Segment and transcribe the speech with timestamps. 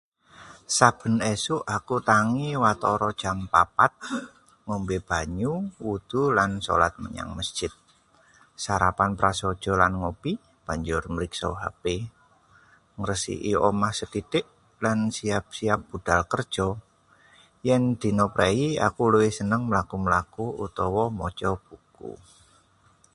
[0.77, 3.91] Saben esuk aku tangi watara jam 4,
[4.65, 5.53] ngombe banyu,
[5.85, 7.73] wudhu lan sholat menyang mesjid.
[8.63, 10.33] sarapan prasaja lan ngopi.
[10.67, 11.83] Banjur mriksa HP,
[12.99, 14.45] ngresiki omah sethithik,
[14.83, 16.67] lan siyap-siyap budhal kerja.
[17.67, 22.11] Yen dina prei, aku luwih seneng mlaku-mlaku utawa maca buku.